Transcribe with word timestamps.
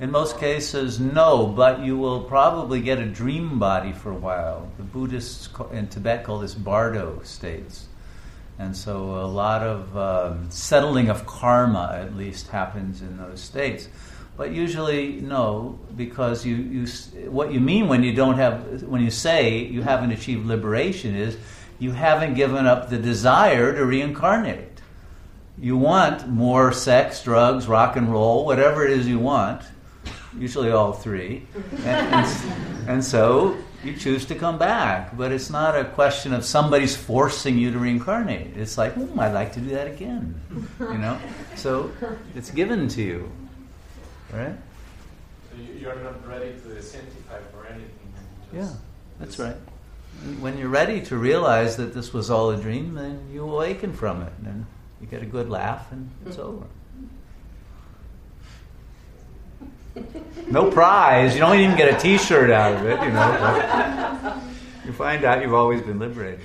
In 0.00 0.12
most 0.12 0.38
cases, 0.38 1.00
no, 1.00 1.46
but 1.46 1.80
you 1.80 1.98
will 1.98 2.22
probably 2.22 2.80
get 2.80 2.98
a 2.98 3.06
dream 3.06 3.58
body 3.58 3.92
for 3.92 4.12
a 4.12 4.16
while. 4.16 4.70
The 4.76 4.84
Buddhists 4.84 5.48
in 5.72 5.88
Tibet 5.88 6.22
call 6.22 6.38
this 6.38 6.54
bardo 6.54 7.20
states. 7.24 7.88
And 8.60 8.76
so 8.76 9.16
a 9.16 9.26
lot 9.26 9.62
of 9.62 9.96
um, 9.96 10.50
settling 10.50 11.08
of 11.08 11.26
karma, 11.26 11.98
at 12.00 12.16
least, 12.16 12.46
happens 12.46 13.02
in 13.02 13.16
those 13.16 13.40
states. 13.40 13.88
But 14.36 14.52
usually, 14.52 15.20
no, 15.20 15.80
because 15.96 16.46
you, 16.46 16.54
you, 16.54 16.86
what 17.28 17.52
you 17.52 17.58
mean 17.58 17.88
when 17.88 18.04
you 18.04 18.12
don't 18.12 18.36
have, 18.36 18.84
when 18.84 19.02
you 19.02 19.10
say 19.10 19.64
you 19.64 19.82
haven't 19.82 20.12
achieved 20.12 20.46
liberation 20.46 21.16
is 21.16 21.36
you 21.80 21.90
haven't 21.90 22.34
given 22.34 22.66
up 22.66 22.88
the 22.88 22.98
desire 22.98 23.74
to 23.74 23.84
reincarnate. 23.84 24.80
You 25.60 25.76
want 25.76 26.28
more 26.28 26.70
sex, 26.70 27.24
drugs, 27.24 27.66
rock 27.66 27.96
and 27.96 28.12
roll, 28.12 28.44
whatever 28.44 28.84
it 28.84 28.92
is 28.92 29.08
you 29.08 29.18
want, 29.18 29.62
usually 30.36 30.70
all 30.70 30.92
three. 30.92 31.46
And, 31.84 31.86
and, 31.86 32.88
and 32.88 33.04
so 33.04 33.56
you 33.84 33.94
choose 33.94 34.26
to 34.26 34.34
come 34.34 34.58
back. 34.58 35.16
But 35.16 35.32
it's 35.32 35.50
not 35.50 35.78
a 35.78 35.84
question 35.84 36.32
of 36.32 36.44
somebody's 36.44 36.96
forcing 36.96 37.56
you 37.58 37.70
to 37.70 37.78
reincarnate. 37.78 38.56
It's 38.56 38.76
like, 38.76 38.94
hmm, 38.94 39.18
I'd 39.18 39.32
like 39.32 39.52
to 39.54 39.60
do 39.60 39.70
that 39.70 39.86
again. 39.86 40.40
You 40.80 40.98
know? 40.98 41.18
So 41.56 41.90
it's 42.34 42.50
given 42.50 42.88
to 42.88 43.02
you. 43.02 43.30
Right? 44.32 44.56
So 45.50 45.56
you're 45.80 45.96
not 45.96 46.26
ready 46.26 46.52
to 46.52 46.70
identify 46.76 47.38
for 47.52 47.66
anything. 47.66 47.92
Yeah, 48.52 48.70
that's 49.18 49.38
right. 49.38 49.56
When 50.40 50.58
you're 50.58 50.68
ready 50.68 51.00
to 51.02 51.16
realize 51.16 51.76
that 51.76 51.94
this 51.94 52.12
was 52.12 52.30
all 52.30 52.50
a 52.50 52.56
dream, 52.56 52.94
then 52.94 53.28
you 53.32 53.42
awaken 53.42 53.92
from 53.92 54.22
it, 54.22 54.32
and 54.44 54.66
you 55.00 55.06
get 55.06 55.22
a 55.22 55.26
good 55.26 55.48
laugh, 55.48 55.92
and 55.92 56.10
it's 56.26 56.38
over. 56.38 56.66
No 60.50 60.70
prize. 60.70 61.34
You 61.34 61.40
don't 61.40 61.58
even 61.58 61.76
get 61.76 61.92
a 61.92 61.98
T-shirt 61.98 62.50
out 62.50 62.74
of 62.74 62.86
it, 62.86 63.00
you 63.02 63.10
know. 63.10 64.42
you 64.86 64.92
find 64.92 65.24
out 65.24 65.42
you've 65.42 65.54
always 65.54 65.82
been 65.82 65.98
liberated. 65.98 66.40